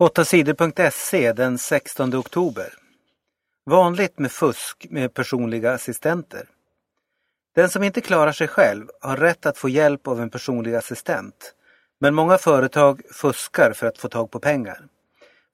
[0.00, 2.74] 8sidor.se den 16 oktober.
[3.66, 6.44] Vanligt med fusk med personliga assistenter.
[7.54, 11.54] Den som inte klarar sig själv har rätt att få hjälp av en personlig assistent.
[11.98, 14.84] Men många företag fuskar för att få tag på pengar.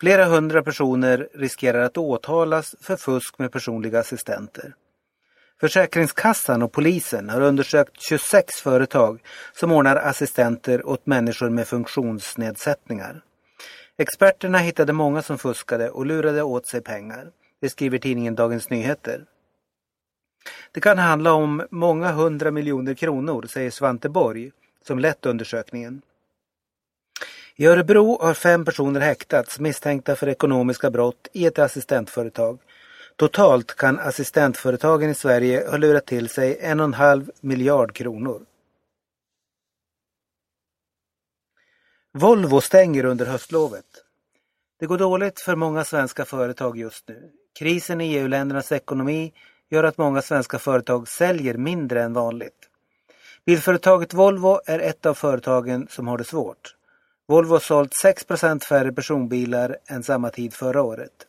[0.00, 4.74] Flera hundra personer riskerar att åtalas för fusk med personliga assistenter.
[5.60, 9.22] Försäkringskassan och polisen har undersökt 26 företag
[9.52, 13.22] som ordnar assistenter åt människor med funktionsnedsättningar.
[13.98, 17.30] Experterna hittade många som fuskade och lurade åt sig pengar.
[17.60, 19.24] Det skriver tidningen Dagens Nyheter.
[20.72, 24.50] Det kan handla om många hundra miljoner kronor, säger Svante Borg,
[24.86, 26.02] som lett undersökningen.
[27.56, 32.58] I Örebro har fem personer häktats misstänkta för ekonomiska brott i ett assistentföretag.
[33.16, 38.40] Totalt kan assistentföretagen i Sverige ha lurat till sig en och en halv miljard kronor.
[42.18, 43.84] Volvo stänger under höstlovet.
[44.80, 47.30] Det går dåligt för många svenska företag just nu.
[47.58, 49.32] Krisen i EU-ländernas ekonomi
[49.70, 52.68] gör att många svenska företag säljer mindre än vanligt.
[53.46, 56.74] Bilföretaget Volvo är ett av företagen som har det svårt.
[57.28, 61.26] Volvo har sålt 6% färre personbilar än samma tid förra året.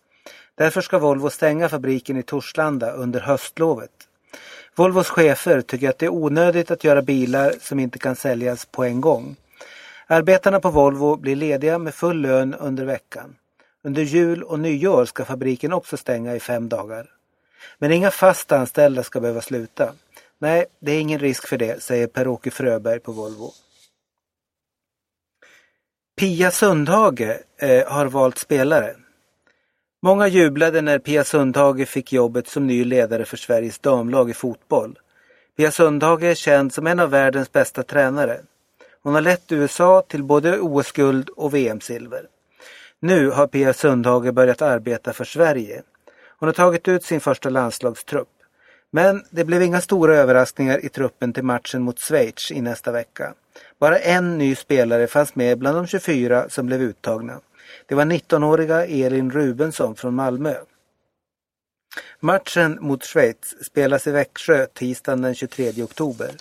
[0.56, 3.92] Därför ska Volvo stänga fabriken i Torslanda under höstlovet.
[4.76, 8.84] Volvos chefer tycker att det är onödigt att göra bilar som inte kan säljas på
[8.84, 9.36] en gång.
[10.10, 13.36] Arbetarna på Volvo blir lediga med full lön under veckan.
[13.84, 17.10] Under jul och nyår ska fabriken också stänga i fem dagar.
[17.78, 19.94] Men inga fast anställda ska behöva sluta.
[20.40, 23.52] Nej, det är ingen risk för det, säger Per-Åke Fröberg på Volvo.
[26.18, 28.96] Pia Sundhage eh, har valt spelare.
[30.02, 35.00] Många jublade när Pia Sundhage fick jobbet som ny ledare för Sveriges damlag i fotboll.
[35.58, 38.42] Pia Sundhage är känd som en av världens bästa tränare.
[39.04, 42.28] Hon har lett USA till både OS-guld och VM-silver.
[43.00, 45.82] Nu har Pia Sundhage börjat arbeta för Sverige.
[46.40, 48.30] Hon har tagit ut sin första landslagstrupp.
[48.92, 53.34] Men det blev inga stora överraskningar i truppen till matchen mot Schweiz i nästa vecka.
[53.80, 57.40] Bara en ny spelare fanns med bland de 24 som blev uttagna.
[57.86, 60.56] Det var 19-åriga Elin Rubensson från Malmö.
[62.20, 66.32] Matchen mot Schweiz spelas i Växjö tisdagen den 23 oktober.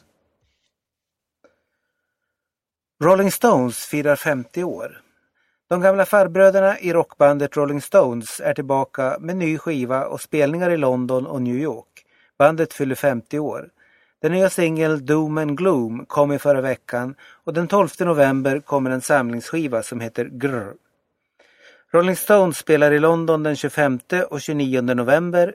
[3.05, 5.01] Rolling Stones firar 50 år.
[5.69, 10.77] De gamla farbröderna i rockbandet Rolling Stones är tillbaka med ny skiva och spelningar i
[10.77, 12.05] London och New York.
[12.39, 13.69] Bandet fyller 50 år.
[14.23, 18.91] Den nya singeln Doom and Gloom kom i förra veckan och den 12 november kommer
[18.91, 20.75] en samlingsskiva som heter Grr.
[21.93, 23.99] Rolling Stones spelar i London den 25
[24.31, 25.55] och 29 november.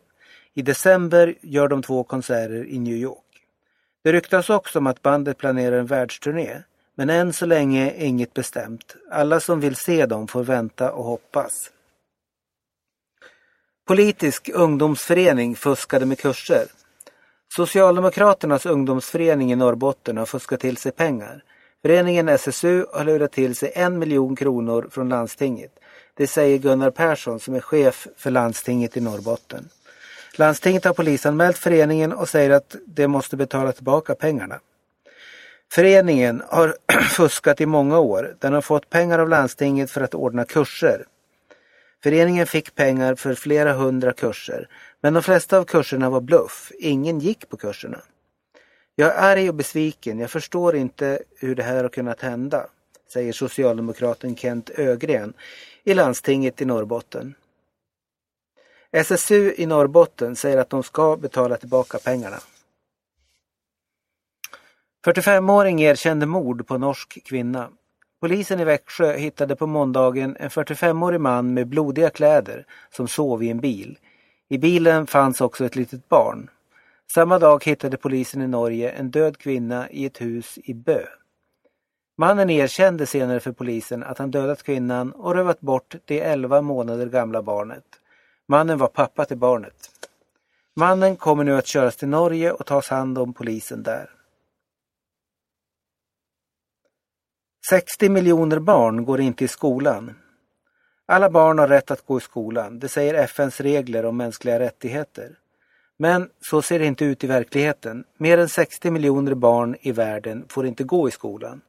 [0.54, 3.46] I december gör de två konserter i New York.
[4.04, 6.64] Det ryktas också om att bandet planerar en världsturné.
[7.02, 8.96] Men än så länge inget bestämt.
[9.12, 11.72] Alla som vill se dem får vänta och hoppas.
[13.88, 16.66] Politisk ungdomsförening fuskade med kurser.
[17.56, 21.44] Socialdemokraternas ungdomsförening i Norrbotten har fuskat till sig pengar.
[21.82, 25.72] Föreningen SSU har lurat till sig en miljon kronor från landstinget.
[26.14, 29.70] Det säger Gunnar Persson som är chef för landstinget i Norrbotten.
[30.36, 34.60] Landstinget har polisanmält föreningen och säger att de måste betala tillbaka pengarna.
[35.72, 36.76] Föreningen har
[37.10, 38.36] fuskat i många år.
[38.40, 41.06] Den har fått pengar av landstinget för att ordna kurser.
[42.04, 44.68] Föreningen fick pengar för flera hundra kurser,
[45.02, 46.72] men de flesta av kurserna var bluff.
[46.80, 48.02] Ingen gick på kurserna.
[48.96, 50.20] Jag är arg och besviken.
[50.20, 52.68] Jag förstår inte hur det här har kunnat hända,
[53.14, 55.34] säger socialdemokraten Kent Ögren
[55.84, 57.36] i landstinget i Norrbotten.
[58.92, 62.38] SSU i Norrbotten säger att de ska betala tillbaka pengarna.
[65.06, 67.70] 45-åring erkände mord på norsk kvinna.
[68.20, 73.50] Polisen i Växjö hittade på måndagen en 45-årig man med blodiga kläder som sov i
[73.50, 73.98] en bil.
[74.50, 76.50] I bilen fanns också ett litet barn.
[77.12, 81.02] Samma dag hittade polisen i Norge en död kvinna i ett hus i Bö.
[82.18, 87.06] Mannen erkände senare för polisen att han dödat kvinnan och rövat bort det 11 månader
[87.06, 87.86] gamla barnet.
[88.48, 89.90] Mannen var pappa till barnet.
[90.76, 94.10] Mannen kommer nu att köras till Norge och tas hand om polisen där.
[97.70, 100.16] 60 miljoner barn går inte i skolan.
[101.06, 105.38] Alla barn har rätt att gå i skolan, det säger FNs regler om mänskliga rättigheter.
[105.98, 108.04] Men så ser det inte ut i verkligheten.
[108.18, 111.62] Mer än 60 miljoner barn i världen får inte gå i skolan.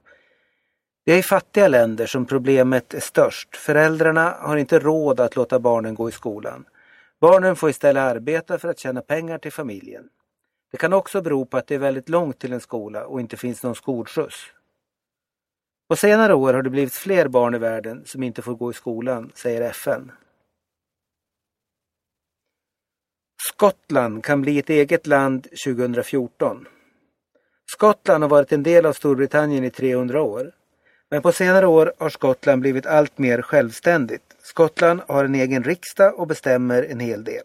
[1.05, 3.57] Det är i fattiga länder som problemet är störst.
[3.57, 6.65] Föräldrarna har inte råd att låta barnen gå i skolan.
[7.21, 10.05] Barnen får istället arbeta för att tjäna pengar till familjen.
[10.71, 13.37] Det kan också bero på att det är väldigt långt till en skola och inte
[13.37, 14.53] finns någon skolskjuts.
[15.93, 18.75] På senare år har det blivit fler barn i världen som inte får gå i
[18.75, 20.13] skolan, säger FN.
[23.49, 26.69] Skottland kan bli ett eget land 2014.
[27.67, 30.53] Skottland har varit en del av Storbritannien i 300 år.
[31.11, 34.37] Men på senare år har Skottland blivit allt mer självständigt.
[34.43, 37.45] Skottland har en egen riksdag och bestämmer en hel del.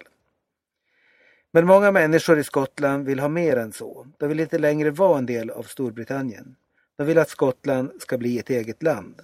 [1.52, 4.08] Men många människor i Skottland vill ha mer än så.
[4.18, 6.56] De vill inte längre vara en del av Storbritannien.
[6.98, 9.22] De vill att Skottland ska bli ett eget land.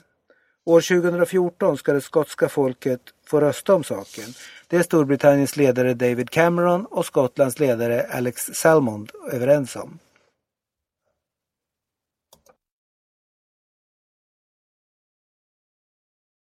[0.65, 4.25] År 2014 ska det skotska folket få rösta om saken.
[4.67, 9.99] Det är Storbritanniens ledare David Cameron och Skottlands ledare Alex Salmond överens om.